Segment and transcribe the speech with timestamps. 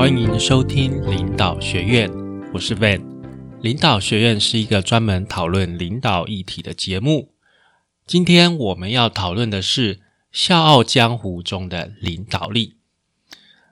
[0.00, 2.10] 欢迎收听领导学院，
[2.54, 3.02] 我是 Van。
[3.60, 7.34] 领导学院是一个专门讨论领导议题的节目。
[8.06, 9.96] 今天我们要讨论的是
[10.32, 12.78] 《笑傲江湖》中的领导力。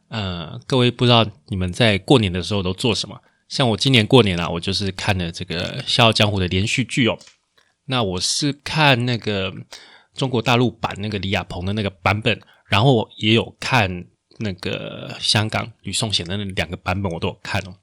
[0.09, 3.23] 呃，各位不知道你们在过年的时候都做什么？
[3.49, 7.19] 像我今年过年啊，我就是看了这个《笑傲江湖》的连续剧哦。
[7.87, 9.55] 那我是看那个
[10.15, 14.05] 中国大陆版那个李亚鹏的那个版本，然后也有看
[14.39, 17.75] 那个香港吕颂贤的那两个版本，我都有看哦。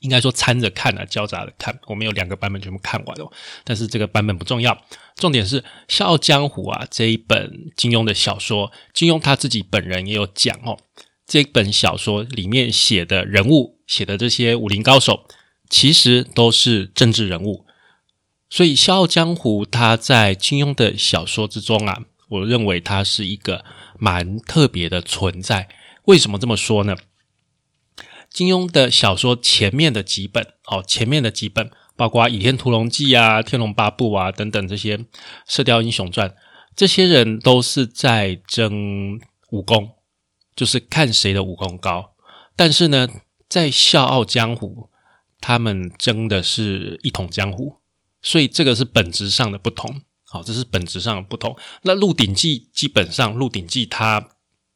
[0.00, 3.30] 应该说掺着看啊，交杂的看，我们有两个版本全部看完哦。
[3.64, 4.82] 但是这个版本不重要，
[5.16, 10.78] 重点是《笑傲江湖》啊这一本金庸的小说，金庸他自己本人也有讲哦。
[11.26, 15.26] 这本小说里面写的人物，写的这些武林高手，
[15.68, 17.66] 其实都是政治人物。
[18.48, 23.64] 所以《笑傲江湖》它在金庸的小说之中啊，我认为它是一个
[24.00, 25.68] 蛮特别的存在。
[26.06, 26.96] 为什么这么说呢？
[28.28, 34.96] 金庸的小说前面的几本哦，前面的几本，包括《倚天屠龙记》啊，《天龙八部》啊等等这些
[35.46, 36.30] 《射雕英雄传》，
[36.74, 39.20] 这些人都是在争
[39.50, 39.96] 武功，
[40.54, 42.14] 就是看谁的武功高。
[42.54, 43.08] 但是呢，
[43.48, 44.88] 在《笑傲江湖》，
[45.40, 47.80] 他们争的是一统江湖，
[48.22, 50.02] 所以这个是本质上的不同。
[50.30, 51.54] 好，这是本质上的不同。
[51.82, 54.28] 那《鹿鼎记》基本上，《鹿鼎记》它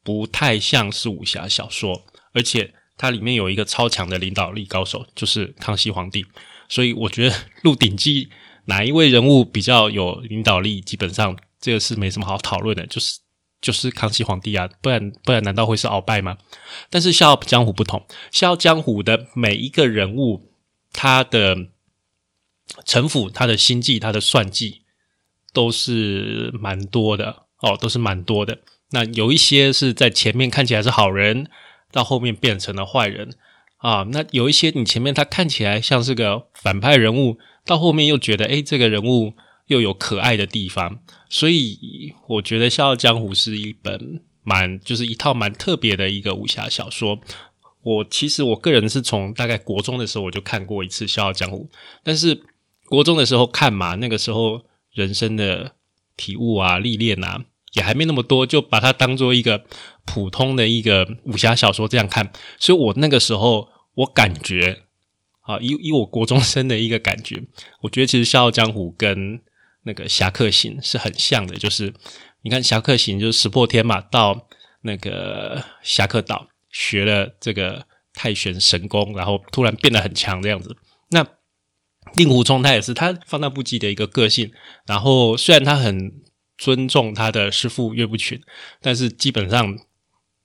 [0.03, 2.75] 不太像是武侠小说，而且。
[2.97, 6.25] 它里面有一个超强的领导力高手，就是康熙皇帝。
[6.69, 8.25] 所以我觉得《鹿鼎记》
[8.67, 13.19] 哪一位人物比较有领导力，基本上这个是没什么好讨论的，就是
[13.59, 16.37] 就是康熙皇帝啊，不然不然难道会是鳌拜吗？
[16.89, 17.99] 但是《笑傲江湖》不同，
[18.31, 20.53] 《笑傲江湖》的每一个人物，
[20.93, 21.67] 他的
[22.85, 24.83] 城府、他的心计、他的算计，
[25.55, 28.59] 都是蛮多的哦，都是蛮多的。
[28.91, 31.47] 那有一些是在前面看起来是好人。
[31.91, 33.29] 到后面变成了坏人
[33.77, 34.05] 啊！
[34.11, 39.33] 那有一些你前面他看起来像是个反派人物，到后面又觉得哎，这个人物
[39.67, 40.99] 又有可爱的地方。
[41.29, 47.17] 所以我觉得《笑傲江湖》是一本蛮就是一套蛮特别的一个武侠小说。
[47.81, 51.69] 我其实我个人是从大概国中的时候我就看过一次《笑傲江湖》，
[52.03, 52.43] 但是
[52.87, 55.75] 国中的时候看嘛，那个时候人生的
[56.17, 57.45] 体悟啊、历练啊。
[57.73, 59.65] 也还没那么多，就把它当做一个
[60.05, 62.31] 普通的一个武侠小说这样看。
[62.57, 64.83] 所以我那个时候，我感觉
[65.41, 67.43] 啊，以以我国中生的一个感觉，
[67.81, 69.41] 我觉得其实《笑傲江湖》跟
[69.83, 71.57] 那个《侠客行》是很像的。
[71.57, 71.93] 就是
[72.43, 74.47] 你看《侠客行》，就是石破天嘛，到
[74.83, 80.73] 那个侠客岛学了这个太玄神功，然后突然变得很强这样子。
[81.09, 81.27] 那
[82.13, 84.51] 令狐冲他也是他放荡不羁的一个个性，
[84.85, 86.23] 然后虽然他很。
[86.57, 88.41] 尊重他的师傅岳不群，
[88.81, 89.77] 但是基本上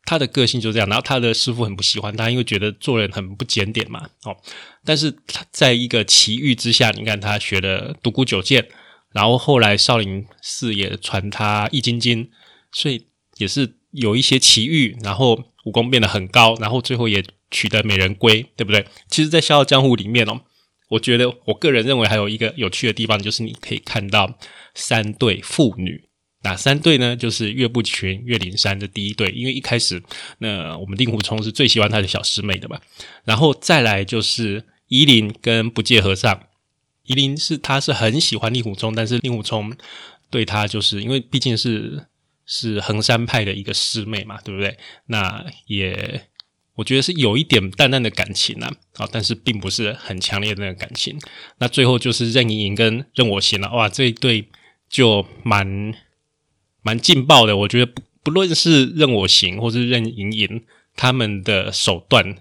[0.04, 0.88] 他的个性就这样。
[0.88, 4.08] 然后他的师傅很不喜欢他，因为觉得做人很不检点嘛。
[4.24, 4.36] 哦，
[4.84, 8.66] 但是他在一个奇遇之下，你看他学了独孤九剑，
[9.12, 12.28] 然后后来少林寺也传他易筋经，
[12.72, 13.06] 所以
[13.36, 18.84] 也是有一些奇遇，然后武功变得很高，然后最后也取得美人归，对不对？
[19.08, 20.40] 其实，在《笑傲江湖》里面哦。
[20.90, 24.38] 我觉得，我个人认为还有一个有趣的地方，就是你可以看到
[24.74, 26.08] 三对父女。
[26.42, 27.14] 哪三对呢？
[27.14, 30.02] 就是岳不群、岳灵珊的第一对，因为一开始
[30.38, 32.80] 那我们令狐冲是最喜欢他的小师妹的嘛。
[33.24, 36.42] 然后再来就是夷陵跟不戒和尚。
[37.04, 39.72] 夷陵是他是很喜欢令狐冲，但是令狐冲
[40.30, 42.06] 对他就是因为毕竟是
[42.46, 44.76] 是衡山派的一个师妹嘛，对不对？
[45.06, 46.29] 那也。
[46.80, 51.18] 我觉得是有一点淡淡的感情啊，啊，但是并不是很强烈的那个感情。
[51.58, 54.48] 那最后就是任盈盈跟任我行了，哇，这一对
[54.88, 55.92] 就蛮
[56.80, 57.54] 蛮劲爆的。
[57.58, 60.64] 我觉得不不论是任我行或是任盈盈，
[60.96, 62.36] 他们的手段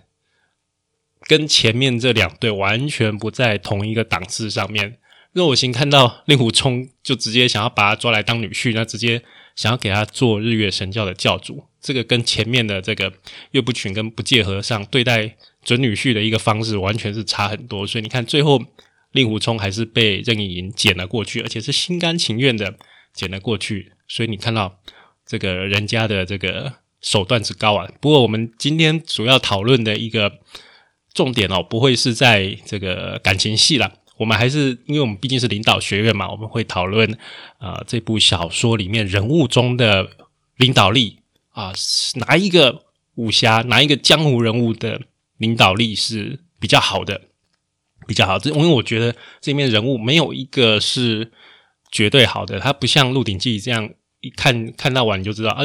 [1.28, 4.98] 跟前面这两对完全不在同一个档次上面。
[5.34, 9.22] 任我行看到令狐冲就直接想要把他抓来当女婿，那直接
[9.60, 11.66] 想要给他做日月神教的教主。
[11.82, 13.12] 这个跟前面的这个
[13.52, 15.36] 岳不群跟不戒和尚对待
[15.66, 18.58] 准女婿的一个方式完全是差很多，所以你看最后
[19.12, 22.74] 令狐冲还是被任盈盈捡了过去，而且是心甘情愿的
[23.14, 23.92] 捡了过去。
[24.08, 24.80] 所以你看到
[25.26, 27.92] 这个人家的这个手段之高啊。
[28.00, 30.40] 不过我们今天主要讨论的一个
[31.14, 37.18] 重点哦，不会是在这个感情戏了，我们还是因为我们毕竟是领导学院嘛，我们会讨论
[37.58, 40.10] 啊这部小说里面人物中的
[40.58, 41.20] 领导力。
[41.52, 41.74] 啊，
[42.16, 42.86] 哪一个
[43.16, 45.02] 武侠，哪一个江湖人物的
[45.38, 47.22] 领导力是比较好的？
[48.08, 51.32] 比较好，这因为我觉得这里面人物没有一个是
[51.92, 53.90] 绝对好的，他不像《鹿鼎记》这样
[54.22, 55.64] 一看看到完你就知道啊，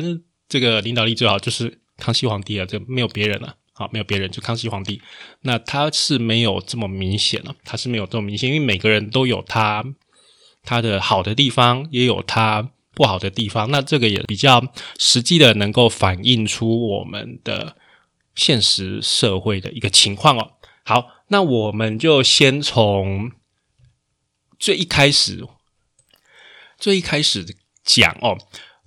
[0.48, 5.02] 这个领导力最好就是康熙皇帝啊，这没有别人了好，没有别人，就康熙皇帝。
[5.40, 9.84] 那他是没有这么明显了，他是没有这么明显，因为每个人都有他
[10.62, 13.72] 他的好的地方，也有他不好的地方。
[13.72, 14.64] 那这个也比较
[14.96, 17.76] 实际的，能够反映出我们的
[18.36, 20.52] 现实社会的一个情况哦。
[20.84, 23.32] 好，那我们就先从
[24.56, 25.44] 最一开始，
[26.78, 27.44] 最一开始
[27.82, 28.38] 讲哦。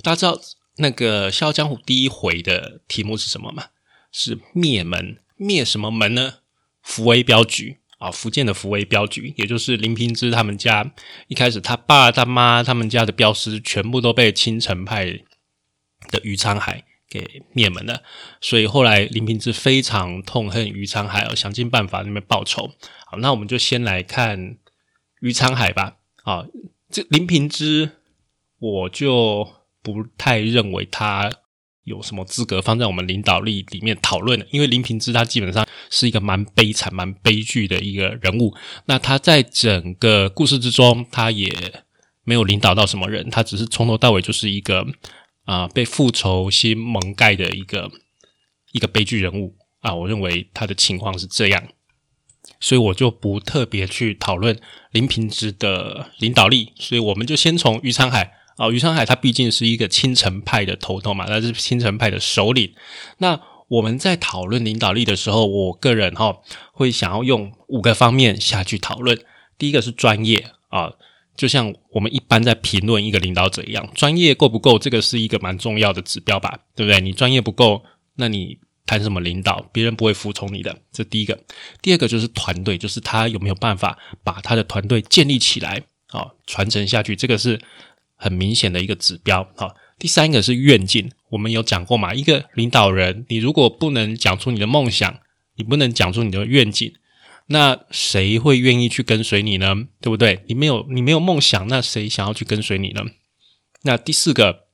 [0.01, 0.41] 大家知道
[0.77, 3.65] 那个《笑傲江湖》第一回的题目是什么吗？
[4.11, 6.35] 是灭门，灭什么门呢？
[6.81, 10.93] 福威镖局啊，福建的福威镖局，也就是林平之他们家
[11.27, 15.05] 一开始他爸他妈他们家的镖师全部都被青城派
[16.09, 18.03] 的余沧海给灭门了，
[18.39, 22.71] 所以后来林平之非常痛恨余沧海，想尽办法那边报仇。
[23.05, 24.57] 好，那我们就先来看
[25.19, 25.97] 余沧海吧。
[26.23, 26.45] 啊，
[26.89, 27.91] 这林平之，
[28.59, 31.31] 我就不太认为他。
[31.87, 34.45] 有什么资格放在我们领导力里面讨论的？
[34.51, 38.53] 因为林平之他基本上是一个蛮悲惨、蛮悲剧的一个人物。
[38.87, 41.49] 那他在整个故事之中，他也
[42.25, 44.85] 没有领导到什么人，他只是从头到尾就是一个
[45.45, 47.89] 啊被复仇心蒙盖的一个
[48.73, 49.95] 一个悲剧人物啊。
[49.95, 51.69] 我认为他的情况是这样，
[52.59, 54.59] 所以我就不特别去讨论
[54.91, 56.73] 林平之的领导力。
[56.75, 58.33] 所以我们就先从余沧海。
[58.57, 62.73] 啊，余沧海他毕竟是一个青城派的头头嘛，他是青城派的首领。
[63.19, 66.37] 那我们在讨论领导力的时候，我个人哈
[66.71, 69.19] 会想要用五个方面下去讨论。
[69.57, 70.93] 第一个是专业啊，
[71.35, 76.99] 就像我们一般在评论一个领导者一样，专业够不够，这个是一个蛮重要的指标吧，对不对？
[76.99, 77.83] 你专业不够，
[78.15, 78.57] 那你
[78.87, 80.75] 谈什么领导，别人不会服从你的。
[80.91, 81.37] 这第一个。
[81.81, 87.59] 第二个就是团队，就是他有没有办法把他的团队建立起来，啊，传承下去，这个是。
[88.17, 89.73] 很明显的一个指标，好。
[89.99, 92.13] 第三个是愿景，我们有讲过嘛？
[92.13, 95.19] 一个领导人，你如果不能讲出你的梦想，
[95.55, 96.93] 你不能讲出你的愿景，
[97.47, 99.73] 那谁会愿意去跟随你呢？
[99.99, 100.43] 对不对？
[100.47, 103.05] 你没有，你没有梦想，那谁想要去跟随你呢？
[103.81, 104.65] 那第四个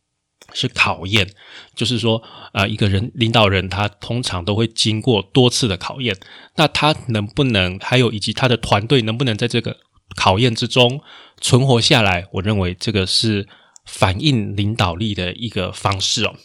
[0.51, 1.29] 是考验，
[1.73, 6.17] 就是说，啊，一个人领导人，他通常都会经过多次的考验，
[6.57, 9.77] 那他能不能，还有以及他的团队能不能在这个
[10.15, 11.01] 考验之中？
[11.41, 13.47] 存活下来，我认为这个是
[13.85, 16.35] 反映领导力的一个方式哦。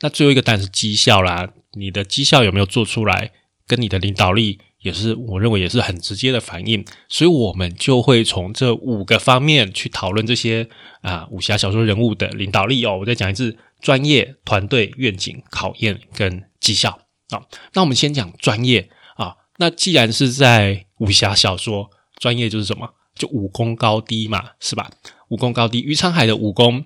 [0.00, 3.32] 那最后一个当然是绩效啦，你的绩效有没有做出来，
[3.66, 6.82] 跟你的领导力也是，我认为也是很直接的反应。
[7.08, 10.68] 所以，我们就会从这五个方面去讨论这些
[11.02, 12.96] 啊武侠小说人物的领导力哦。
[13.00, 16.98] 我再讲一次：专业、团队、愿景、考验跟绩效
[17.30, 17.42] 啊。
[17.74, 19.34] 那我们先讲专业啊。
[19.58, 22.94] 那既然是在武侠小说，专业就是什么？
[23.16, 24.90] 就武功高低嘛，是吧？
[25.28, 26.84] 武功高低，余沧海的武功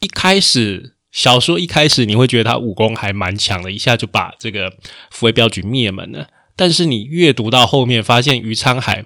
[0.00, 4.72] 一开始小说一开始你会觉得他武功还蛮强的，一下就把这个
[5.10, 6.28] 福威镖局灭门了。
[6.56, 9.04] 但是你阅读到后面，发现余沧海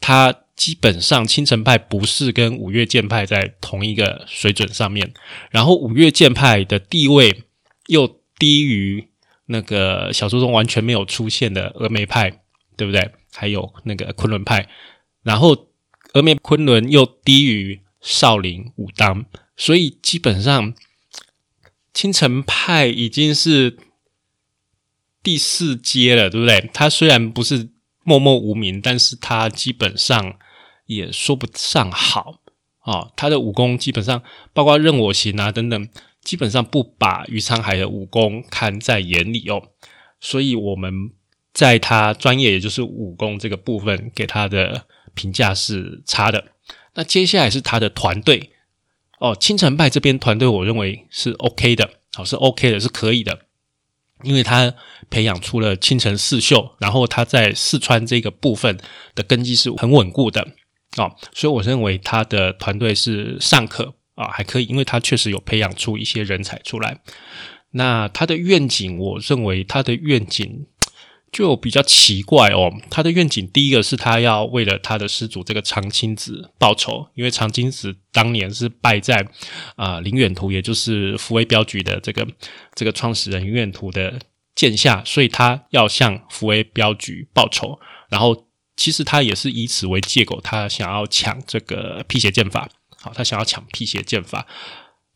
[0.00, 5.12] 他基本上青城派不是跟五岳剑派在同一个水准上面，
[5.50, 7.42] 然后五岳剑派的地位
[7.88, 9.08] 又低于
[9.46, 12.42] 那个小说中完全没有出现的峨眉派，
[12.76, 13.10] 对不对？
[13.34, 14.68] 还有那个昆仑派。
[15.24, 15.68] 然后，
[16.12, 19.24] 峨眉昆仑又低于少林武当，
[19.56, 20.74] 所以基本上
[21.94, 23.78] 青城派已经是
[25.22, 26.70] 第四阶了，对不对？
[26.74, 27.70] 他虽然不是
[28.02, 30.36] 默默无名，但是他基本上
[30.84, 32.40] 也说不上好
[32.80, 33.10] 啊。
[33.16, 35.88] 他的武功基本上，包括任我行啊等等，
[36.22, 39.70] 基本上不把余沧海的武功看在眼里哦。
[40.20, 40.92] 所以我们
[41.54, 44.86] 在他专业，也就是武功这个部分，给他的。
[45.14, 46.52] 评价是差的，
[46.94, 48.50] 那接下来是他的团队
[49.18, 53.46] 哦，青城派这边团队我认为是 OK 的，好是 OK 的，是可以的，
[54.22, 54.74] 因为他
[55.08, 58.78] 培养出了青城四秀，然后他在四川这个部分
[59.14, 60.46] 的根基是很稳固的
[60.96, 67.00] 哦，所以我认为他的团队是尚可啊，还可以，因为他确实有培养出一些人才出来。
[67.76, 70.66] 那他的愿景，我认为他的愿景。
[71.34, 79.26] 就比较奇怪哦，他的愿景第一个是他要为了他的师祖这个长青子报仇，因为长青子当年是败在
[79.74, 82.24] 啊林远图，也就是福威镖局的这个
[82.76, 84.20] 这个创始人林远图的
[84.54, 87.80] 剑下，所以他要向福威镖局报仇。
[88.08, 92.68] 然后其实他也是以此为借口，他想要抢这个辟邪剑法，
[93.00, 94.46] 好，他想要抢辟邪剑法。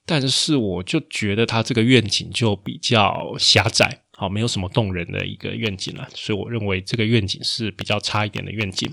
[0.04, 4.02] 但是我就觉得他这个愿景就比较狭窄。
[4.20, 8.92] 好，没有什么动人的一个愿景了，所以我认为这个愿景是比较差一点的愿景。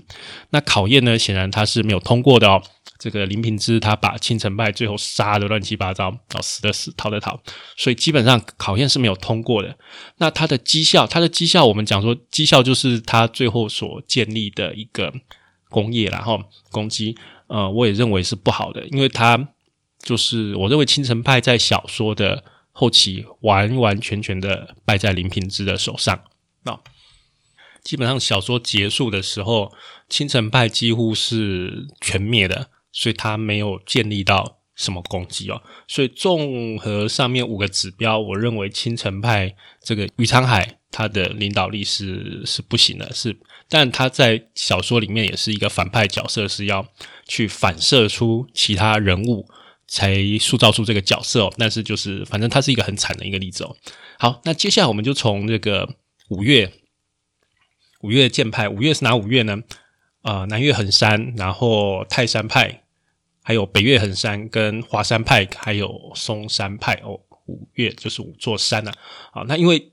[0.50, 2.62] 那考验呢，显然他是没有通过的哦。
[3.00, 7.40] 这个林平之他把青城派最后杀的乱七八糟，哦，死的死，逃的逃，
[7.76, 9.76] 所以基本上考验是没有通过的。
[10.18, 15.12] 那他的绩效，他的绩效，我们讲说绩效就是他最后所建立的一个
[15.68, 16.40] 工业，然后
[16.70, 17.16] 攻击，
[17.48, 19.48] 呃，我也认为是不好的，因为他
[20.00, 22.44] 就是我认为青城派在小说的
[22.78, 26.24] 后期完完全全的败在林平之的手上，
[26.64, 26.78] 那
[27.82, 29.72] 基本上小说结束的时候，
[30.08, 32.68] 青城派几乎是全灭的。
[32.98, 46.88] 所以他没有建立到什么攻击哦，所以综合上面五个指标，我认为青城派这个余沧海他的领导力是是不行的，是，但他在小说里面也是一个反派角色，是要
[47.28, 49.46] 去反射出其他人物
[49.86, 51.54] 才塑造出这个角色哦。
[51.58, 53.76] 但是就是反正他是一个很惨的一个例子哦。
[54.18, 55.96] 好，那接下来我们就从这个
[56.28, 56.72] 五岳
[58.00, 59.58] 五岳剑派，五岳是哪五岳呢？
[60.22, 62.82] 呃，南岳衡山，然后泰山派。
[63.42, 68.92] 还有北岳衡山、跟华山派，还有嵩山派哦，五岳就是五座山呐。
[69.32, 69.92] 好，那因为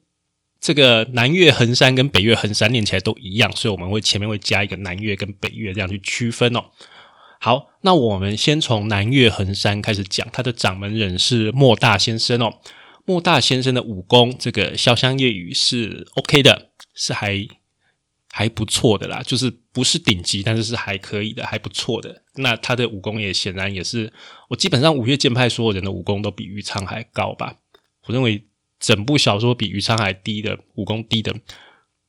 [0.60, 6.66] 这个南岳衡山跟北岳衡山念起来都一样，所以我们会前面会加一个南岳跟北岳这样去区分哦。
[7.44, 12.62] 好，那我们先从南岳衡山开始讲，他的掌门人是莫大先生哦。
[13.04, 17.46] 莫大先生的武功，这个潇湘夜雨是 OK 的，是还。
[18.36, 22.24] 还不错的啦，就是不是顶级，但是是还可以的，还不错的。
[22.38, 24.12] 那他的武功也显然也是，
[24.50, 27.58] 我基本上五岳剑派所有人的武功都比余沧海高吧。
[28.08, 28.44] 我认为
[28.80, 31.36] 整部小说比余沧海低的武功低的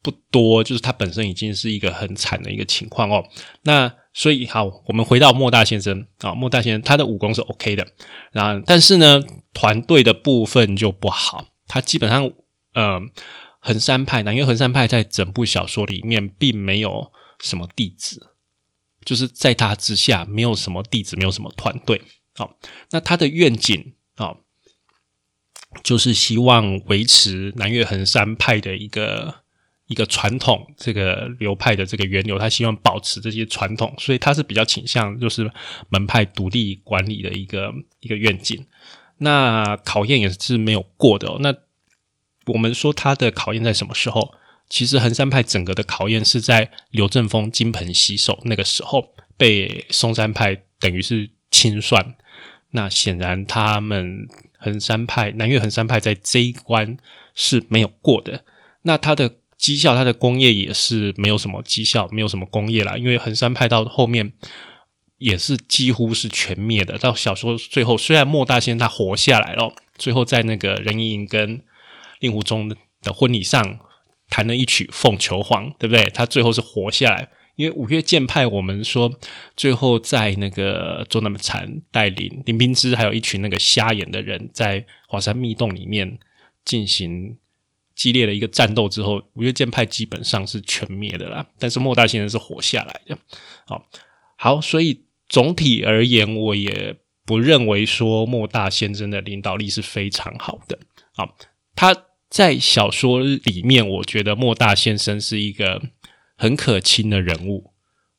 [0.04, 3.24] 不多，就是他本身已经是一个很惨的一个情况哦。
[3.62, 7.84] 那所以好，我们回到莫大先生啊，莫大先生他的武功是 OK 的，
[8.30, 9.20] 然后但是呢，
[9.52, 12.30] 团队的部分就不好，他基本上
[12.74, 13.10] 嗯。
[13.66, 18.34] 衡山派，南岳衡山派在整部小说里面并没有什么弟子，
[19.06, 22.02] 就是在他之下没有什么弟子，没有什么团队。
[22.34, 22.58] 好，
[22.90, 24.36] 那他的愿景啊，
[25.82, 29.34] 就是希望维持南岳衡山派的一个
[29.86, 35.50] 一个传统，这个流派的这个源流，他希望保持这些传统，所以他是比较倾向就是
[35.88, 38.66] 门派独立管理的一个一个愿景。
[39.18, 41.36] 那考验也是没有过的。
[41.40, 41.54] 那
[42.46, 44.34] 我们说他的考验在什么时候？
[44.70, 52.16] 其实衡山派整个的考验是在刘正风金盆洗手那个时候被嵩山派等于是清算。
[52.70, 54.26] 那显然他们
[54.58, 56.96] 衡山派南岳衡山派在这一关
[57.34, 58.42] 是没有过的。
[58.82, 62.96] 那他的绩效，他的工业也是没有什么绩效，没有什么工业啦。
[62.96, 64.32] 因为衡山派到后面
[65.18, 66.98] 也是几乎是全灭的。
[66.98, 71.62] 到小说最后，虽然莫大仙他活下来了，最后在那个任盈盈跟
[72.20, 72.68] 令狐冲
[73.02, 73.78] 的婚礼上
[74.28, 76.04] 弹了一曲《凤求凰》，对不对？
[76.10, 79.12] 他最后是活下来，因为五岳剑派，我们说
[79.56, 86.18] 最后在那个周南禅带领林冰之，还有一群那个瞎眼的人，在华山密洞里面
[86.64, 87.36] 进行
[87.94, 91.46] 激烈的一个战斗之后，五岳剑派基本上是全灭的啦。
[91.58, 93.18] 但是莫大先生是活下来的。
[93.66, 93.86] 好，
[94.36, 100.78] 好，所以总体而言，我也不认为说莫大先生的领导力是非常好的。
[101.14, 101.36] 好，
[101.76, 101.94] 他。
[102.30, 105.80] 在小说里面，我觉得莫大先生是一个
[106.36, 107.70] 很可亲的人物，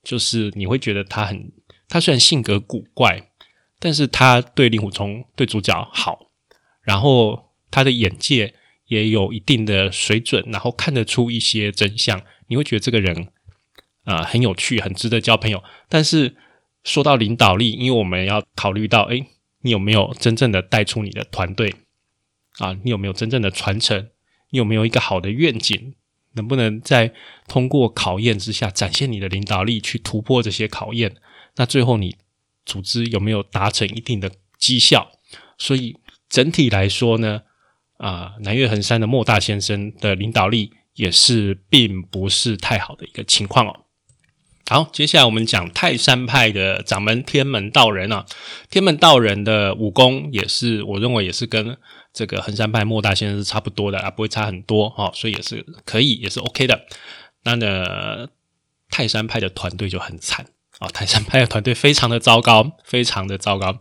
[0.03, 1.51] 就是你会觉得他很，
[1.89, 3.31] 他虽然性格古怪，
[3.77, 6.31] 但是他对令狐冲对主角好，
[6.81, 8.53] 然后他的眼界
[8.87, 13.29] 也有一定的水准，然后看得出一些真相，你会觉得这个人
[14.03, 15.63] 啊很有趣，很值得交朋友。
[15.89, 16.35] 但是
[16.83, 19.25] 说到领导力，因为我们要考虑到，哎，
[19.61, 21.75] 你有没有真正的带出你的团队？
[22.59, 24.09] 啊，你有没有真正的传承？
[24.51, 25.93] 你有没有一个好的愿景？
[26.33, 27.13] 能不能在
[27.47, 31.15] 通过考验之下展现你的领导力，去突破这些考验？
[31.55, 32.17] 那最后你
[32.65, 35.11] 组织有没有达成一定的绩效？
[35.57, 37.43] 所以整体来说呢，
[37.97, 43.81] 啊，南岳衡山的莫大先生的领导力也是并不是太好的一个情况哦。
[44.67, 48.25] 好，接下来我们讲泰山派的掌门天门道人啊。
[48.69, 51.77] 天门道人的武功也是，我认为也是跟
[52.11, 56.85] 这个衡山派莫大先生是差不多的啊，不会差很多哈，所以也是可以，也是 OK 的。
[57.43, 58.27] 那呢，
[58.89, 60.47] 泰山派的团队就很惨
[60.79, 63.79] 啊，泰山派的团队非常的糟糕， 非常的糟糕。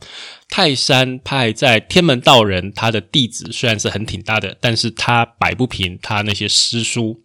[0.48, 7.22] 泰山派在天门道人他的弟子虽然是很挺大的，但是他摆不平他那些师叔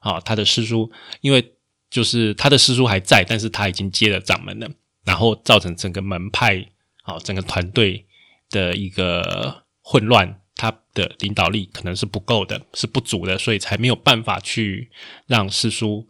[0.00, 0.90] 啊，他的师叔
[1.20, 1.52] 因为。
[1.90, 4.68] 就是他的师叔还在，但是他已经接了掌门了，
[5.04, 6.66] 然后造成整个门派，
[7.04, 8.04] 好整个团队
[8.50, 10.40] 的一个混乱。
[10.56, 14.90] 他的领导力可能是不够的，是不足的，所以才没有办法去
[15.28, 16.08] 让师叔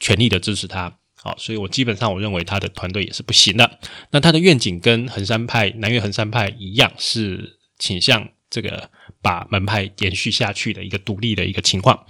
[0.00, 0.98] 全力的支持他。
[1.22, 3.78] 好，所以我基本上我认为他的团队也是不行的。
[4.10, 8.90] 那他的愿景跟衡山派、南岳衡山派一样，是倾向这个
[9.22, 12.06] 把门派延续下去的一个独立的一个情况。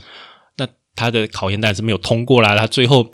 [0.57, 0.66] 那
[0.97, 3.12] 他的考验当然是没有通过啦，他最后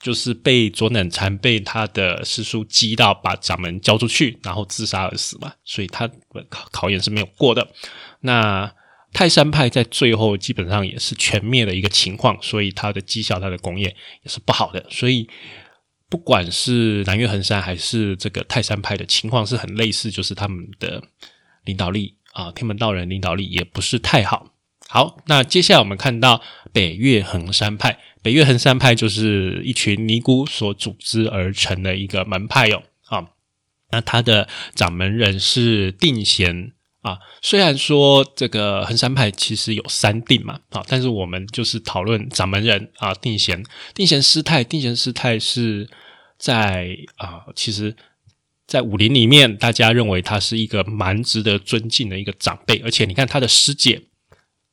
[0.00, 5.52] 就是被左冷禅被他的师叔击到，把掌门交出去，然后自杀而死嘛。
[5.64, 6.08] 所以他
[6.48, 7.68] 考考验是没有过的。
[8.20, 8.72] 那。
[9.12, 13.86] 泰山派在最后基本上也是全灭的一个情况，所以它的绩效、它的工业
[14.22, 14.84] 也是不好的。
[14.90, 15.28] 所以
[16.08, 21.02] 不管是南岳衡山还是这个泰山派的情况是很类似，就是他们的
[21.64, 24.52] 领导力啊，天门道人领导力也不是太好。
[24.88, 32.82] 好，那接下来我们看到北岳衡山派，北岳衡山派就是一群尼姑所组织而成的一个门派哟。
[33.06, 33.28] 啊，
[33.90, 36.72] 那他的掌门人是定贤。
[37.00, 43.64] 啊，虽然说这个衡山派其实有三定嘛，啊，但是我们就是讨论掌门人啊，定贤，
[43.94, 45.88] 定贤师太，定贤师太是
[46.36, 47.94] 在啊，其实，
[48.66, 54.02] 在武林里面，大家认为他是一个蛮值得尊敬的一个长辈，而且你看他的师姐，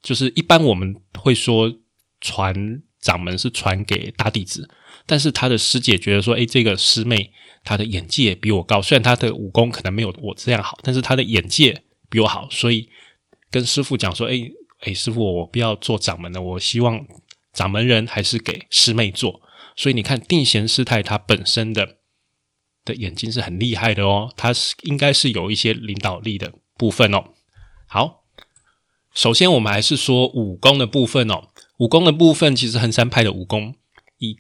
[0.02, 1.72] 就是一般我们会说
[2.20, 4.68] 传掌门是传给大弟子，
[5.06, 7.32] 但是他的师姐觉得说，哎，这个师妹
[7.64, 11.84] 她的眼界比我高，虽然她的武功可能没有我这样好，但是她的眼界。
[12.16, 12.90] 比我好，所以
[13.52, 17.06] 跟师傅讲说：“哎哎，师傅，我不要做掌门了，我希望
[17.52, 19.42] 掌门人还是给师妹做。”
[19.76, 21.98] 所以你看，定贤师太他本身的
[22.86, 27.34] 的眼睛是很厉害的哦，他是应该是有一些领导力的部分哦。
[27.86, 28.24] 好，
[29.14, 31.50] 首先我们还是说武功的部分哦。
[31.80, 33.76] 武功的部分，其实衡山派的武功
[34.20, 34.38] 以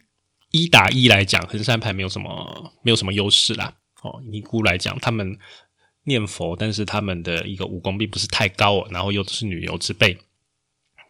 [0.51, 3.75] 一打一来讲，衡山派没有什么没有什么优势啦。
[4.01, 5.37] 哦，尼姑来讲，他们。
[6.05, 10.17] 念佛，但是他们的一个武功并不是太高哦，然后又是女流之辈，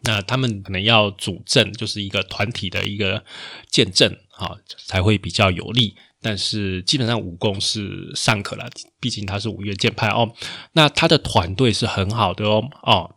[0.04, 3.24] 那他们可能要主阵，就是一个团体的一个
[3.70, 5.96] 见证啊，才会比较有利。
[6.22, 10.34] 但是基本上武功是尚可了，毕竟他是五岳剑派哦。
[10.72, 13.16] 那他的团队是很好的哦哦，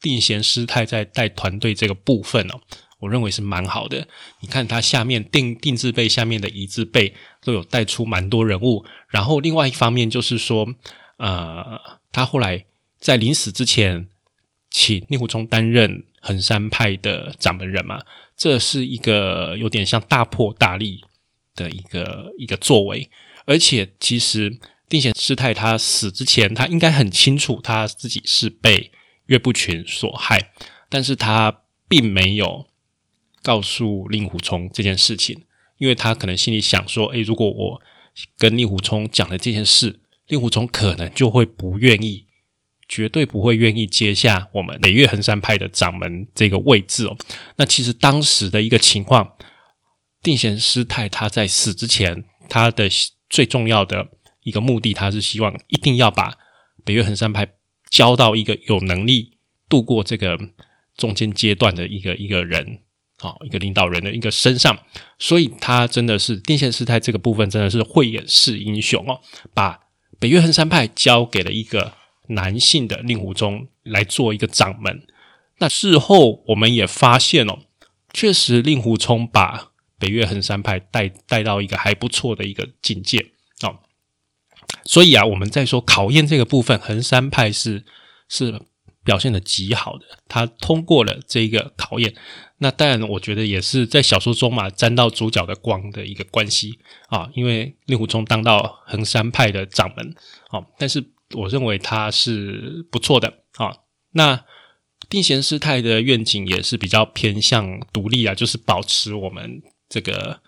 [0.00, 2.60] 定贤师太在带团队这个部分哦，
[2.98, 4.08] 我认为是蛮好的。
[4.40, 10.74] 你看他下面定定制辈下面的一字辈都有带出蛮多人物，然后另外一方面就是说。
[11.16, 12.64] 呃，他后来
[12.98, 14.08] 在临死之前，
[14.70, 18.02] 请令狐冲担任衡山派的掌门人嘛，
[18.36, 21.04] 这是一个有点像大破大立
[21.54, 23.08] 的一个一个作为。
[23.46, 28.90] 而且，其实定贤师太他死之前，他应该很清楚他自己是被
[29.26, 30.50] 岳不群所害，
[30.88, 32.66] 但是他并没有
[33.42, 35.44] 告诉令狐冲这件事情，
[35.78, 37.82] 因为他可能心里想说：，诶，如果我
[38.36, 40.00] 跟令狐冲讲了这件事。
[40.26, 42.26] 令狐冲可能就会不愿意，
[42.88, 47.16] 绝对不会愿意接下我们北岳衡山派的掌门这个位置哦。
[47.56, 49.36] 那其实当时的一个情况，
[50.22, 52.88] 定贤师太他在死之前，他的
[53.28, 54.08] 最重要的
[54.42, 56.34] 一个目的，他是希望一定要把
[56.84, 57.46] 北岳衡山派
[57.90, 59.36] 交到一个有能力
[59.68, 60.38] 度过这个
[60.96, 62.80] 中间阶段的一个一个人，
[63.18, 64.78] 好一个领导人的一个身上。
[65.18, 69.20] 所以他真的是定贤师太这个部分真的是慧眼识英雄哦，
[69.52, 69.80] 把。
[70.18, 71.94] 北岳衡山派交给了一个
[72.28, 75.06] 男性的令狐冲来做一个掌门。
[75.58, 77.58] 那事后我们也发现哦，
[78.12, 83.26] 确实令狐冲把北岳衡山派带带到一个还不错的一个境界
[83.62, 83.78] 哦。
[84.84, 87.84] 所以啊，我们在说考验这个部分，衡山派是
[88.28, 88.60] 是
[89.04, 92.14] 表现的极好的，他通过了这个考验。
[92.58, 97.28] 那当然，我觉得也是在小说中嘛，沾到主角的光的一个关系啊。
[97.34, 100.14] 因为令狐冲当到衡山派的掌门
[100.48, 103.76] 啊，但是我认为他是不错的啊。
[104.12, 104.44] 那
[105.10, 110.40] 定贤师太的愿景也是比较偏向独立啊，就是保持我们这个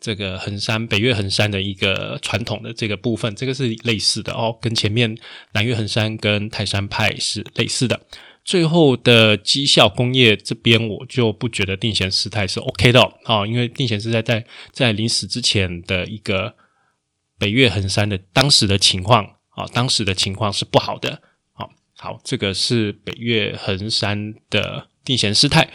[0.00, 5.16] 这个衡山北岳衡山的一个传统的这个部分，这个是类似的哦，跟前面
[5.52, 8.00] 南岳衡山跟泰山派是类似的。
[8.44, 16.54] 最后的绩效工业这边，我就不觉得定贤师太是 OK 的啊，因为定贤师太在在临死之前的一个
[17.38, 21.20] 北岳衡山的当时的情况啊，当时的情况是不好的。
[21.54, 25.68] 好，好，这个是北岳衡山的定贤师太，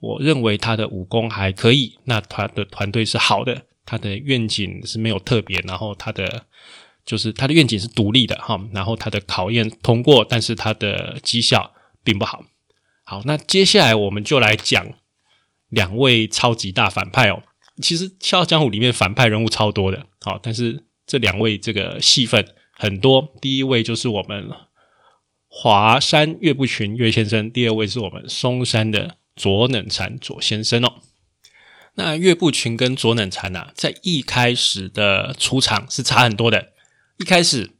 [0.00, 6.46] 我认为他的武功还可以，那他的团队是好的，他的愿景是没有特别，然后他的
[7.04, 11.72] 就是他的愿景是独立的哈，然后他的考验通过，但是他的绩效。
[12.04, 12.42] 并不好，
[13.04, 14.94] 好，那接下来我们就来讲
[15.68, 17.42] 两位超级大反派哦。
[17.82, 23.34] 其实《笑傲江湖》里面反派人物超多的，好，但是这两位这个戏份很多。
[23.42, 24.48] 第一位就是我们
[25.48, 30.94] 华山岳不群岳先生，第二位是我们嵩山的左冷禅左先生哦。
[31.94, 36.72] 那岳不群跟左冷禅呐，在一开始的出场是差很多的。
[37.18, 37.70] 一开始，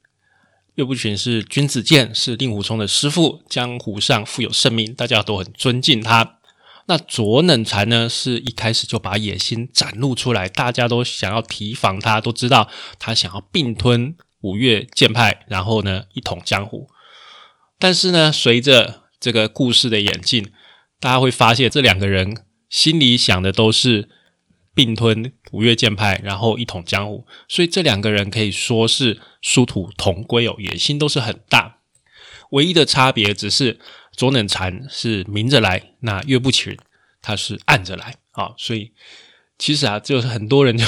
[0.77, 6.39] 岳不群是君子剑，是令狐冲的师傅，江湖上富有盛名，大家都很尊敬他。
[6.87, 12.69] 那左冷禅呢，是一开始就把野心展露出来，大家都想要提防他，都知道
[12.99, 16.89] 他想要并吞五岳剑派，然后呢一统江湖。
[17.79, 20.51] 但是呢，随着这个故事的演进，
[21.01, 24.09] 大家会发现这两个人心里想的都是
[24.75, 27.27] 并吞五岳剑派，然后一统江湖。
[27.49, 31.79] 所以这两个人可以说是殊途同归哦，野心都是很大。
[32.51, 33.79] 唯一的差别只是
[34.13, 36.77] 左冷禅是明着来，那岳不群
[37.21, 38.55] 他是暗着来啊。
[38.57, 38.93] 所以
[39.59, 40.85] 其实啊，就是很多人就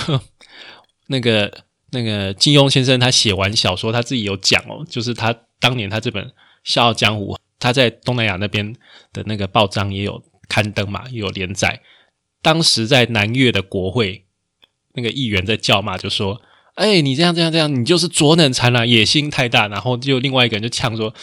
[1.09, 6.33] 那个那个金庸先生他写完小说，他自己有讲哦，就是他当年他这本。
[6.73, 8.75] 《笑傲江湖》，他在东南亚那边
[9.12, 11.81] 的那个报章也有刊登嘛，也有连载。
[12.42, 14.25] 当时在南越的国会，
[14.94, 16.40] 那个议员在叫骂，就说
[16.75, 21.14] ：“哎，你这样这样这样，你就是左冷禅了，野心太大。”然后就另外一个人就呛说：“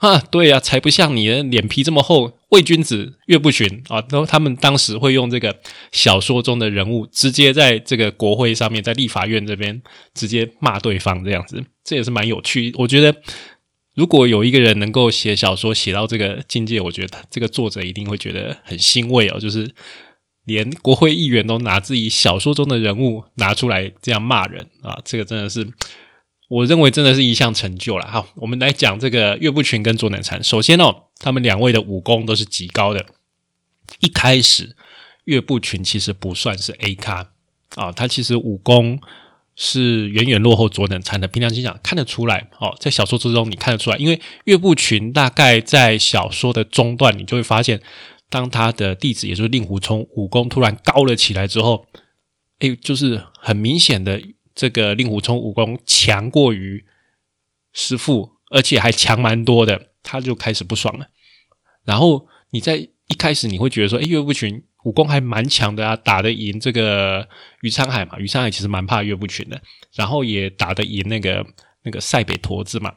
[0.00, 5.56] 啊，对呀，才不像你的脸皮这么厚，伪君子岳不群啊！”都他们当时会用这个
[5.92, 9.80] 小说中的人物，直接在这个国会上面，在立法院这边
[10.14, 12.74] 直接骂对方，这样子，这也是蛮有趣。
[12.76, 13.14] 我觉得。
[13.94, 19.38] 如果有一个人能够写小说写到这个境界，我觉得这个作者一定会觉得很欣慰哦。
[19.38, 19.72] 就是
[20.44, 25.66] 连国会议员都拿自己小说中的人物拿出来这样骂人啊，这个真的是
[26.48, 28.06] 我认为真的是一项成就了。
[28.06, 30.42] 好，我们来讲这个岳不群跟左冷禅。
[30.42, 33.06] 首先哦，他们两位的武功都是极高的。
[34.00, 34.74] 一开始
[35.24, 37.30] 岳不群其实不算是 A 咖
[37.76, 39.00] 啊，他其实武功。
[39.56, 41.28] 是远远落后左冷禅的。
[41.28, 47.80] 平常心讲看得出来哦，在小说之中你看得出来，因为岳不群大概在小说的中段，你就会发现，
[48.28, 51.86] 当他的弟子也就是令狐冲武功突然高了起来之后，
[52.58, 54.20] 哎，就是很明显的
[54.54, 56.84] 这个令狐冲武功强过于
[57.72, 61.06] 师傅，而且还强蛮多的，他就开始不爽了。
[61.84, 64.62] 然后你在一开始你会觉得说，哎，岳不群。
[64.84, 67.26] 武功还蛮强的啊，打得赢这个
[67.62, 68.18] 于沧海嘛？
[68.18, 69.58] 于沧海其实蛮怕岳不群的，
[69.94, 71.42] 然后也打得赢那个
[71.84, 72.92] 那个塞北驼子嘛。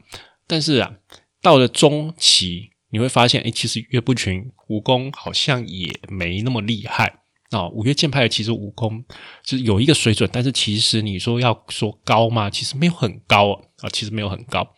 [0.46, 0.92] 但是啊，
[1.40, 7.20] 到了中期，你会发现，哎，其实岳不群武功好像也没那么厉害
[7.52, 7.66] 啊。
[7.70, 9.02] 五岳剑派其实武功
[9.42, 12.50] 是有一个水准，但是其实你说要说高吗？
[12.50, 14.74] 其实没有很高啊，其实没有很高。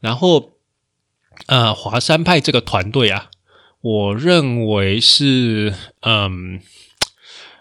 [0.00, 0.54] 然后，
[1.46, 3.30] 呃，华山派这个团队啊。
[3.80, 6.60] 我认为是，嗯，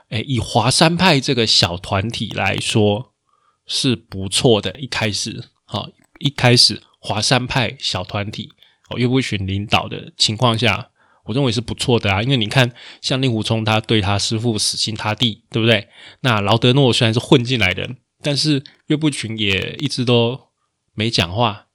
[0.10, 3.14] 哎，以华山派这个小团体来说
[3.68, 4.80] 是不错的。
[4.80, 8.52] 一开始，好，一开始华山派小团体
[8.90, 10.90] 哦，岳不群领导的情况下，
[11.26, 12.24] 我认为是不错的啊。
[12.24, 15.88] 因为你看，像令狐冲，他对他师傅死心塌地，对不对？
[16.22, 17.88] 那劳德诺虽然是混进来的，
[18.24, 20.48] 但是岳不群也一直都
[20.96, 21.67] 没讲话。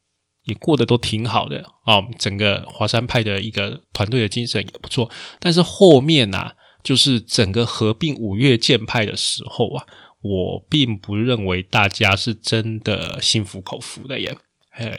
[0.44, 5.08] 也过得都挺好的啊，整个华山派的一个团队的精神也不错。
[5.38, 6.52] 但是后面呐，
[6.82, 9.86] 就是整个合并五岳剑派的时候啊，
[10.20, 14.36] 我并不认为大家是真的心服口服的耶。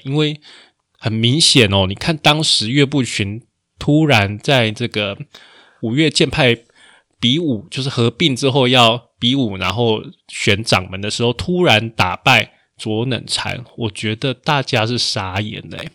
[0.03, 0.39] 因为
[0.97, 3.41] 很明显哦，你看当时岳不群
[3.77, 5.17] 突然在这个
[5.82, 6.56] 五岳剑派
[7.19, 12.53] 比武，就是合并之后要比武，然后选掌门的时候，突然打败。
[12.77, 15.86] 左冷禅，我觉得大家是傻眼的。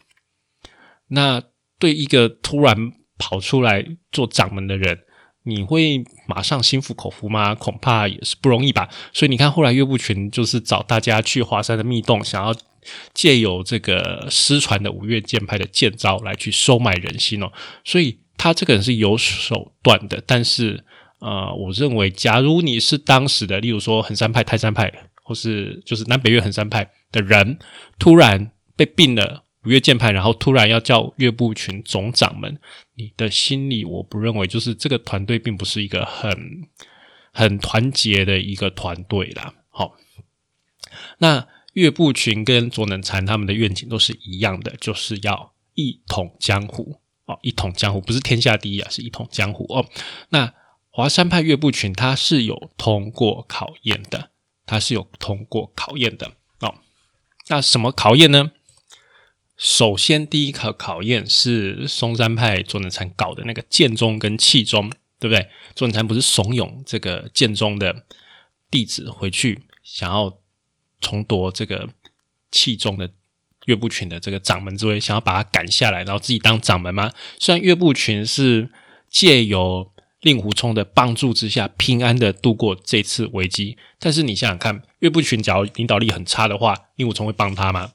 [1.09, 1.43] 那
[1.79, 4.99] 对一个突然跑出来做掌门的人，
[5.45, 7.55] 你会马上心服口服吗？
[7.55, 8.89] 恐怕也是不容易吧。
[9.13, 12.55] 所以你看，后来岳不群就是找大家去华山的密洞，想要
[13.13, 17.51] 借由这个失传的五岳剑派的剑招来去收买人心哦。
[17.85, 20.23] 所以他这个人是有手段的。
[20.27, 20.85] 但是，
[21.21, 24.93] 呃，我认为，假如你是当时的，例如说衡山派、泰山派。
[25.29, 27.59] 或是就是南北岳衡山派的人
[27.99, 32.59] 突然被并了五岳剑派，然后突然要叫岳不群总掌门，
[32.95, 36.67] 你的心里我不认为就是这个团队并不是一个很
[37.33, 39.53] 很团结的一个团队啦。
[39.69, 39.97] 好，
[41.19, 49.85] 那岳不群跟左冷禅他们的愿景都是一样的，就是要一统江湖哦，一统江湖不是天下第一啊，是一统江湖哦。
[50.31, 50.55] 那
[50.89, 54.31] 华山派岳不群他是有通过考验的。
[54.69, 56.75] 他是有通过考验的哦。
[57.49, 58.53] 那什么考验呢？
[59.57, 65.49] 首先，第一考考验是嵩山派左冷禅搞的那个剑宗跟气宗，对不对？
[65.75, 68.05] 左冷禅不是怂恿这个剑宗的
[68.71, 70.39] 弟子回去，想要
[71.01, 71.89] 重夺这个
[72.53, 73.11] 气宗的
[73.65, 77.13] 岳不群的这个掌门之位，想要把他赶下来，然后自己当掌门吗？
[77.41, 78.71] 虽然岳不群是
[79.11, 87.93] 借由令狐冲的帮助之下，平安的度过这次危机，但是你想想看，岳不群只要领导力很差的话，令狐冲会帮他吗？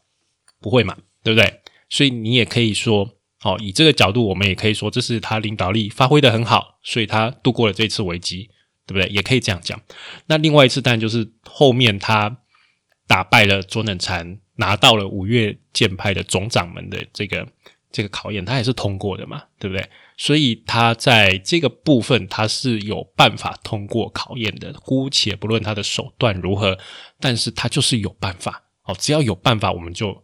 [0.61, 1.61] 不会嘛，对不对？
[1.89, 3.09] 所以你也可以说，
[3.43, 8.49] 哦，以这个角度，我们也可以说，这是他领导力发挥的很好，所以他度过了这次危机，
[8.87, 9.07] 对不对？
[9.09, 9.81] 也可以这样讲。
[10.27, 12.37] 那另外一次，当然就是后面他
[13.07, 14.39] 打败了左冷禅。
[14.57, 17.47] 拿到了五岳剑派的总掌门的这个
[17.91, 19.83] 这个考验，他也是通过的嘛，对不对？
[20.17, 24.71] 所以他在这个部分他是有办法通过考验的。
[24.73, 26.77] 姑且不论他的手段如何，
[27.19, 28.63] 但是他就是有办法。
[28.83, 30.23] 哦，只要有办法，我们就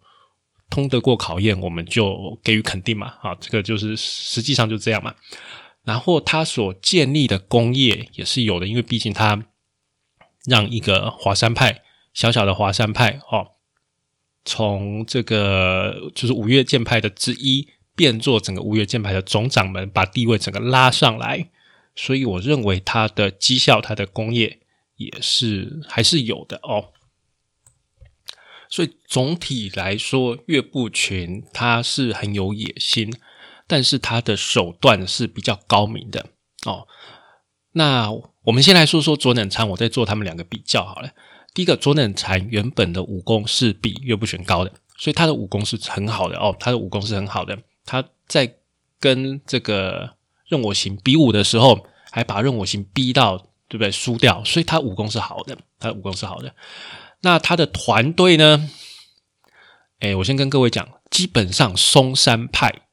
[0.69, 3.13] 通得过考验，我们就给予肯定嘛。
[3.21, 5.15] 啊，这个就是实际上就这样嘛。
[5.84, 9.45] 然后他所建立的功业也是有的，因为毕竟他
[10.45, 11.82] 让一个华山派
[12.13, 13.47] 小小的华山派哦。
[14.45, 17.67] 从这个就是五岳剑派的之一，
[18.00, 21.50] 变做整个五岳剑派的总掌门，把地位整个拉上来。
[21.98, 24.62] 所以我认为他的绩效、他的功业
[24.96, 26.94] 也是还是有的哦。
[28.70, 33.14] 所以总体来说，岳不群他是很有野心，
[33.68, 36.28] 但是他的手段是比较高明的
[36.66, 36.88] 哦。
[37.74, 38.10] 那
[38.44, 41.10] 我们先来说说左冷禅，我再做他们两个比较好了。
[41.54, 47.60] 第一个左冷禅原本的武功是比岳不群高的，所以他的武功是很好的哦，他的武功是很好的。
[47.89, 48.58] 他在
[48.99, 50.15] 跟这个
[50.47, 53.36] 任我行比武的时候，还把任我行逼到
[53.67, 56.54] 对不对输掉，所以他武功是好的，他武功是好的。
[57.21, 58.69] 那他的团队呢？
[60.02, 62.84] 哎，我先跟各位讲，基本上嵩山派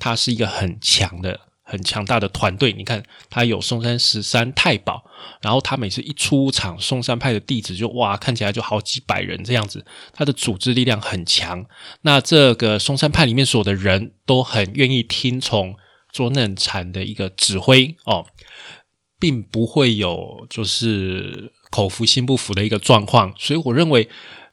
[0.00, 1.38] 他是一个很强的。
[1.70, 5.04] 很强大的团队，你看他有嵩山十三太保，
[5.40, 11.64] 然后他每次一出场，嵩山派的弟子就哇，看起来就好几百人这样子，他的组织力量很强。
[12.02, 15.76] 那这个嵩山派里面所有的人都很愿意听从
[16.12, 18.26] 左冷禅的一个指挥哦，
[19.20, 24.08] 并不会有就是口服心不服的一个状况，所以我认为。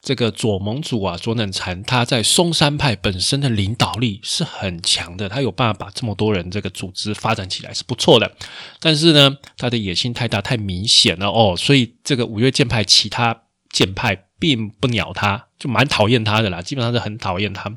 [0.08, 8.32] 这个左盟主啊，左冷禅，他在嵩山派本身的领导力是很强的，他有办法把这么多人这个组织发展起来是不错的。
[8.80, 13.38] 但是呢，他的野心太大，太明显了哦，所以这个五岳剑派其他
[13.70, 17.70] 剑派并不鸟他，就蛮讨厌他的啦，基本上是很讨厌他。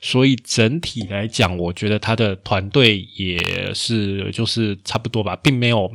[0.00, 5.92] 所以整体来讲，我觉得他的团队也是就是差不多吧，并没有。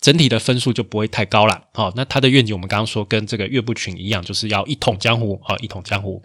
[0.00, 6.22] 整体的分数就不会太高了，好，那他的愿景我们刚刚说跟这个岳不群一样，就是要一统江湖啊，一统江湖，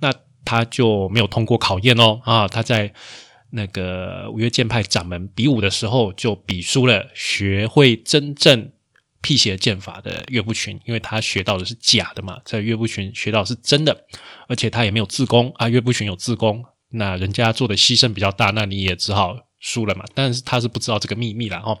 [0.00, 0.12] 那
[0.44, 2.92] 他就没有通过考验哦，啊，他在
[3.50, 8.70] 那个五岳剑派掌门比武的时候就比输了学会真正
[9.20, 14.04] 辟邪剑法的岳不群，因为他学到的是假的嘛，在岳不群学到是真的，
[14.46, 19.36] 而且他也没有自宫啊，岳不群有自宫，那人家做的牺牲比较大，那你也只好。
[19.60, 20.04] 输了嘛？
[20.14, 21.80] 但是他是不知道这个秘密了哦。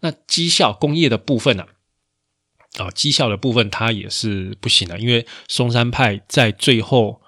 [0.00, 1.66] 那绩效工业的部分呢？
[2.78, 7.22] 啊，绩效的部分他也是不行的，因为嵩山派在最后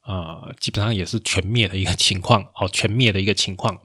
[0.00, 3.78] 啊，基本上也是全灭的一个情况哦，全灭的一个情况。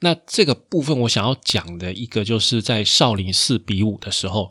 [0.00, 4.48] 那这个部分我想要讲的一个，就是在少林寺比武的时候，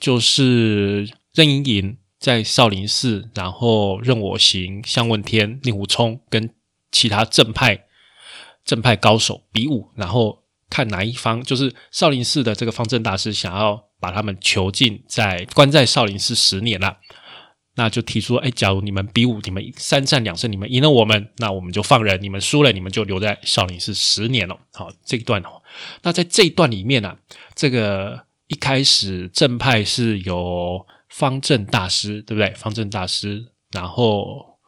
[0.00, 6.54] 就是任盈盈在少林寺，然后任我行、向问天、令狐冲跟
[6.90, 7.85] 其他正派。
[8.66, 16.98] 正派高手比武，然后看哪一方就是少林寺的这个方正大师想要把他们囚禁在关在少林寺十年了，
[17.76, 24.58] 那就提出：哎，假如你们比武，你们三战两胜，你们赢了我们，那我们就放人；你们输了，你们就留在少林寺十年了。
[24.72, 25.62] 好，这一段哦。
[26.02, 27.16] 那在这一段里面呢，
[27.54, 32.50] 这个一开始正派是由方正大师，对不对？
[32.54, 34.58] 方正大师，然后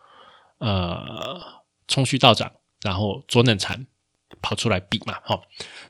[0.59, 1.41] 呃，
[1.89, 2.53] 冲虚道长。
[2.83, 3.87] 然后左冷禅
[4.41, 5.43] 跑出来比嘛，好，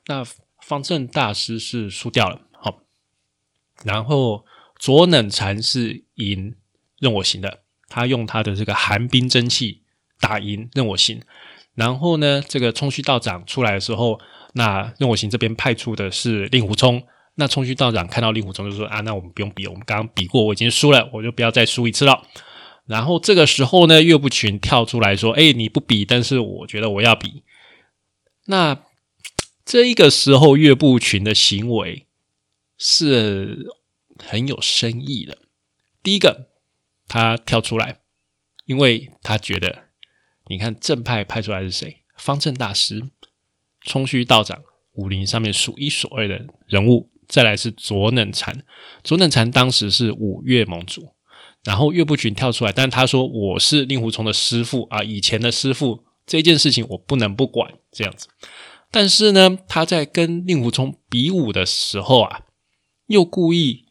[0.07, 0.25] 那
[0.61, 2.81] 方正大师是输掉了，好，
[3.85, 4.45] 然后
[4.79, 6.55] 左冷禅是赢
[6.99, 9.83] 任我行的，他用他的这个寒冰真气
[10.21, 11.23] 打赢任我行，
[11.75, 14.21] 然后呢，这个冲虚道长出来的时候，
[14.55, 17.03] 那任我行这边派出的是令狐冲，
[17.35, 22.27] 那冲虚道长看到令狐冲就说啊，那我们不用比，我们刚刚比过，我已经输了，我就不要再输一次了。
[22.89, 27.43] 然后这个时候呢，岳不群跳出来说：“哎，你不比，但是我觉得我要比。”
[28.47, 28.83] 那
[29.65, 32.07] 这一个时候，岳不群的行为
[32.79, 33.67] 是
[34.19, 35.37] 很有深意的。
[36.03, 36.49] 第一个，
[37.07, 38.01] 他跳出来，
[38.65, 39.91] 因为他觉得，
[40.47, 41.99] 你看正派派出来是谁？
[42.17, 43.11] 方正大师、
[43.83, 44.63] 冲虚道长，
[44.95, 47.11] 武林上面数一数二的人物。
[47.29, 48.65] 再来是左冷禅，
[49.05, 51.13] 左冷禅当时是五岳盟主。
[51.65, 58.29] 然后岳不群跳出来，但他说我是令狐冲的师傅啊，以前的师傅这件事情我不能不管这样子。
[58.91, 62.43] 但是呢，他在跟令狐冲比武的时候啊，
[63.07, 63.85] 又故意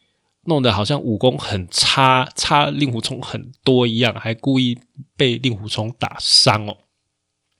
[0.45, 4.79] 弄得好像武功很差，差令狐冲很多一样，还故意
[5.15, 6.77] 被令狐冲打伤哦。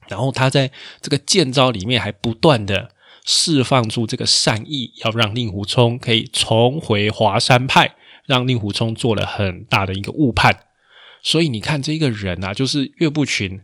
[0.08, 2.92] 然后他在这个剑招里面还不断的
[3.26, 7.96] 释放出这个善意，要让令狐冲可以重回华山派，
[8.28, 10.56] 让令狐冲做了很大的一个误判。
[11.24, 13.60] 所以你看这个人啊，就是岳不群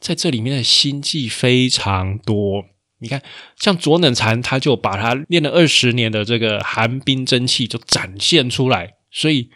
[0.00, 2.64] 在这里面的心计非常多。
[2.98, 3.22] 你看，
[3.58, 9.50] 像左冷禅，他就把他练了二十年的这个寒冰真气就展现出来，所以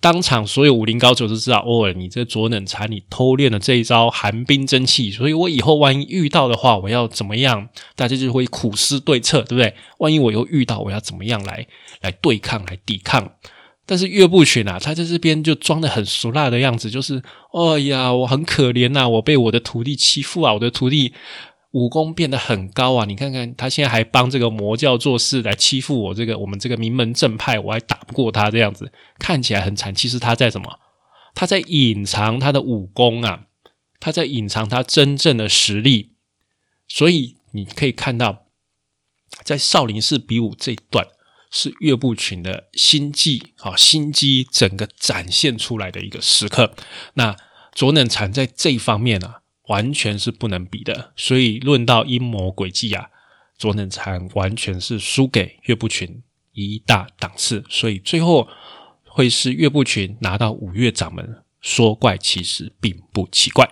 [0.00, 7.68] 当场所有武林高手都知道，哦，你这左冷禅，你偷练了这一招寒冰真气，所以我以后万一遇到的话，我要怎么样？
[7.94, 9.74] 大家就会苦思对策，对不对？
[9.98, 11.66] 万一我又遇到，我要怎么样来
[12.00, 13.32] 来对抗、来抵抗？
[13.88, 17.22] 但是岳不群啊，他在这边就装的很俗辣的样子，就是，
[17.52, 21.14] 哎呀，我很可怜呐，我被我的徒弟欺负啊，我的徒弟。
[21.72, 23.04] 武功变得很高啊！
[23.04, 29.94] 你看看他现在还帮这个魔教做事，来欺负我这个我们这个名门正派，我还打不过他这样子，看起来很惨。
[29.94, 30.78] 其实他在什么？
[31.34, 33.42] 他在隐藏他的武功啊！
[34.00, 36.14] 他在隐藏他真正的实力。
[36.88, 38.46] 所以你可以看到，
[39.44, 41.06] 在少林寺比武这一段，
[41.50, 46.74] 是岳不群的心计啊，心机整个展现出来的一个时刻。
[47.14, 47.36] 那
[47.72, 49.42] 左冷禅在这一方面啊？
[49.68, 53.10] 完全是不能比的，所以论到阴谋诡计啊，
[53.58, 56.22] 左冷禅完全是输给岳不群
[56.54, 58.48] 一大档次，所以最后
[59.04, 63.70] 会是岳不群拿到五岳掌门，说怪其实并不奇怪。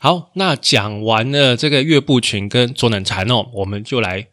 [0.00, 4.26] 好，那讲完了这个岳不群跟左冷禅哦，我们就来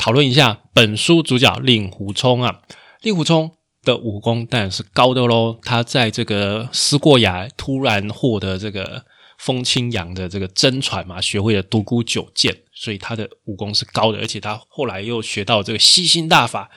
[0.00, 2.62] 讨论一下本书主角令狐冲啊，
[3.02, 3.50] 令狐冲
[3.82, 9.04] 的武功当然是高的喽，他在这个思过崖突然获得这个。
[9.42, 16.68] 风清扬的这个真传嘛，学会了独孤九剑，所以他的武功是高的，而且他后来又学到这个吸星大法，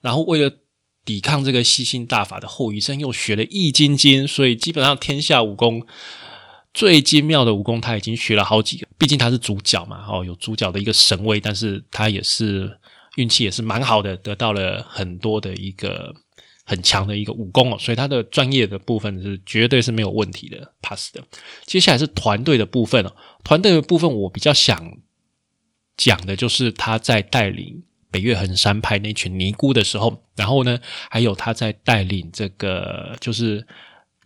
[0.00, 0.50] 然后为了
[1.04, 5.86] 抵抗这个吸星大法的后遗症，又学了易筋经，所以基本上天下武功
[6.78, 8.86] 最精妙的武功他已经学了好几个。
[8.96, 12.78] 毕竟他是主角嘛，哦，有主角的一个神威，但是他也是
[13.16, 16.14] 运气也是蛮好的，得到了很多的一个。
[16.70, 21.24] 很强的一个武功哦，所以他的专业的部分是绝对是没有问题的，pass 的。
[21.64, 24.98] 接下来是团队的部分哦，团队的部分我比较想
[25.96, 33.66] 讲的就是他在带领北岳恒山派那群尼姑的时候，然后呢，还有他在带领这个就是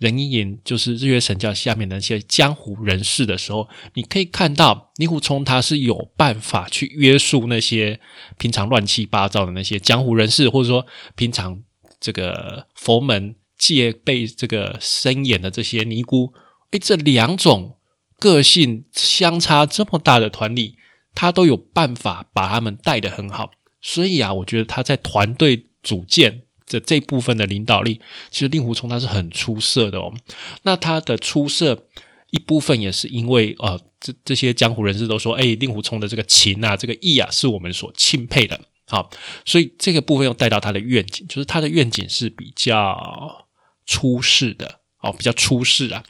[0.03, 8.01] 人阴营，就是日月神教下面的那些江湖人士的时候，你可以看到尼虎冲他是有办法去约束那些
[8.39, 11.63] 平常乱七八糟的那些江湖人士，或者说平常。
[12.05, 16.33] 这个佛门戒备这个森严的这些尼姑，
[16.73, 17.79] 诶，这两种
[18.19, 20.75] 个性相差这么大的团体，
[21.15, 23.53] 他都有办法把他们带得很好。
[23.81, 30.13] 所以啊，我觉得他在团队组建的这部分的领导力，其实令狐冲他是很出色的哦。
[30.63, 31.87] 那他的出色
[32.31, 38.61] 一部分也是因为呃，这这些江湖人士都说，哎，令狐冲的这个情啊，这个义啊，是我们所钦佩的。
[38.89, 39.11] 好，
[39.45, 43.47] 所以这个部分又带到他的愿景，就是他的愿景是比较
[43.87, 46.03] 出世的哦，比较出世啊。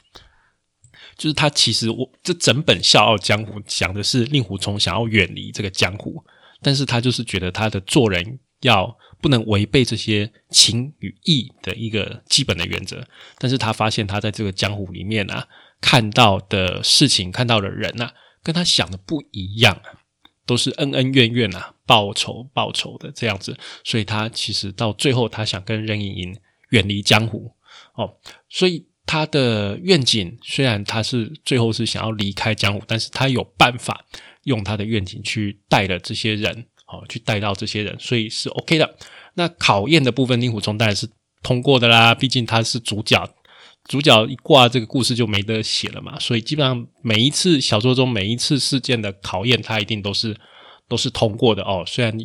[1.15, 6.23] 就是他其实我这整本《笑傲江湖》讲的是令狐冲想要远离这个江湖，
[6.61, 13.03] 但是他就是觉得他的做人要不能违背这些情与义的一个基本的原则。
[13.39, 15.47] 但是他发现他在这个江湖里面啊，
[15.79, 19.81] 看到的事情、看到的人啊，跟他想的不一样。
[20.45, 26.37] 都是恩恩怨怨啊，报仇报仇的这样子，所以他其实到最后，他想跟任盈盈
[26.71, 27.49] 远离江湖
[27.95, 28.17] 哦。
[28.49, 34.03] 所以他的愿景虽然他是最后是想要离开江湖，但是他有办法
[34.43, 38.95] 用他的愿景去带了这些人，哦，去带到这些人，所以是 OK 的。
[39.33, 41.09] 那考验的部分，令狐冲当然是
[41.41, 43.27] 通过的啦，毕竟他是主角。
[43.85, 46.17] 主角一挂，这个故事就没得写了嘛。
[46.17, 50.37] 所以基本上每一次小说中每一次事件的考验，他一定都是
[50.87, 51.83] 都是通过的哦。
[51.85, 52.17] 虽然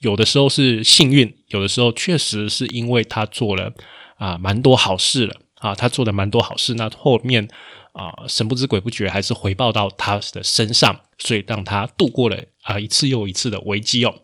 [0.00, 3.72] 有的时候是幸运，有的时候确实是因为他做了
[4.18, 7.48] 啊蛮多好事了啊，他做的蛮多好事，那后面
[7.94, 14.14] 啊神不知鬼不觉还是回报到他的身上，所以让他度过了啊一次又一次的危机哦。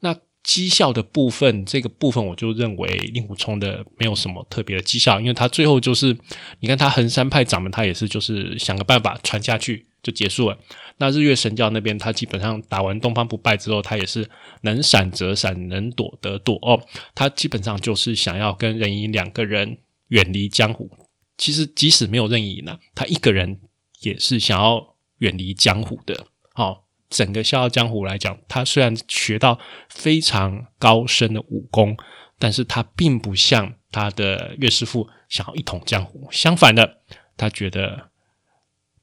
[0.00, 0.16] 那。
[0.44, 6.16] 绩效的部分，这个部分我就认为令狐冲的没有什么特别的绩效，因为他最后就是，
[6.60, 10.56] 你看他衡山派掌门，他也是就是想个办法传下去就结束了。
[10.96, 14.26] 那日月神教那边，他基本上打完东方不败之后，他也是
[14.62, 16.80] 能闪则闪，能躲则躲哦。
[17.14, 20.90] 他基本上就是想要跟任盈两个人远离江湖，
[21.38, 23.60] 其实即使没有任意呢，他一个人
[24.00, 26.26] 也是想要远离江湖的。
[26.52, 29.58] 好，整个笑傲江湖来讲，他虽然学到
[29.88, 31.96] 非常高深的武功，
[32.38, 36.28] 但是他并不像他的岳师傅想要一统江湖。
[36.32, 37.02] 相反的，
[37.36, 38.10] 他觉得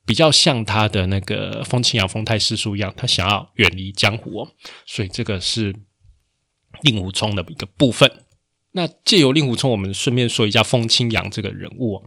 [0.05, 4.51] 比较像他的那个风清扬、风太师叔一样，他想要远离江湖哦。
[4.85, 5.73] 所以这个是
[6.81, 8.24] 令狐冲的一个部分。
[8.75, 12.03] 那借由令狐冲，我们顺便说一下风清扬这个人物。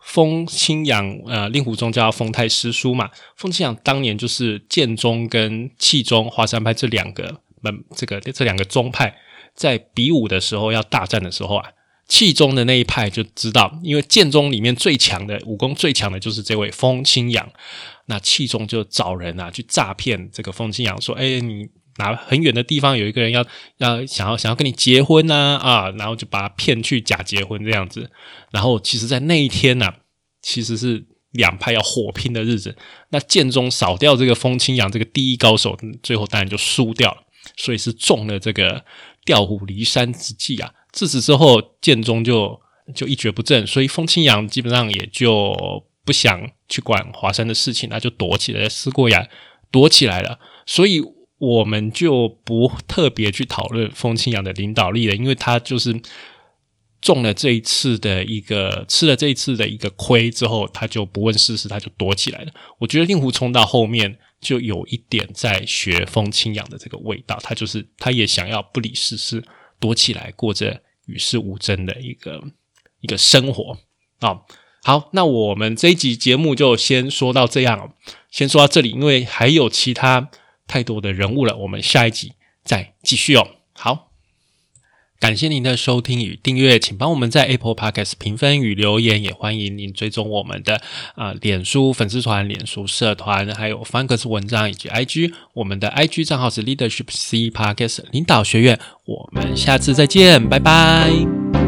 [0.00, 3.10] 风清扬，呃，令狐冲叫风太师叔嘛。
[3.36, 9.16] 风清扬当年就是剑宗跟气宗华山派这两个门，这个这两个宗派
[9.54, 11.70] 在比武的时候要大战的时候啊，
[12.06, 17.52] 气宗的那一派就知道，因为剑宗里面最强的武功最强的就是这位风清扬，
[18.06, 21.66] 那气宗就找人啊去诈骗这个风清扬，说，哎，你。
[21.98, 23.44] 哪很远的地方有一个人要
[23.76, 28.10] 要想要想要跟你结婚呐啊，然后就把他骗去假结婚这样子。
[28.50, 29.92] 然后其实，在那一天呢，
[30.40, 32.76] 其实是两派要火拼的日子。
[33.10, 37.18] 那剑中扫掉这个风清扬这个第一高手，最后当然就输掉了，
[37.56, 38.84] 所以是中了这个
[39.26, 40.72] 调虎离山之计啊。
[40.92, 42.58] 自此之后，剑中就
[42.94, 49.28] 就一蹶不振，所以风清扬基本上也就不想去管华山的事情，那就躲起来，思过崖
[49.70, 50.38] 躲起来了。
[50.64, 51.02] 所以。
[51.42, 56.00] 我们就不特别去讨论风清扬的领导力了，因为他就是
[57.00, 62.52] 中了这一次的一个吃了这一次的一个亏之后，他就不问世事，他就躲起来了。
[62.78, 69.42] 我觉得令狐冲到后面就有一点在学风清扬的这个味道，他就是他也想要不理世事，
[69.80, 72.40] 躲起来过着与世无争的一个
[73.00, 73.76] 一个生活
[74.20, 74.42] 啊。
[74.84, 77.94] 好，那我们这一集节目就先说到这样，
[78.30, 80.30] 先说到这里，因为还有其他。
[80.72, 82.32] 太多的人物了，我们下一集
[82.64, 83.46] 再继续哦。
[83.74, 84.08] 好，
[85.20, 90.80] 感谢您的收听与订阅，请帮我们在 Apple Podcast 评分与留言，也欢迎您追踪我们的
[91.14, 95.34] 啊脸书粉丝团、脸书社团，还有方格子文章以及 IG。
[95.52, 98.80] 我们的 IG 账号是 Leadership C Podcast 领导学院。
[99.04, 101.61] 我们下次再见，拜拜。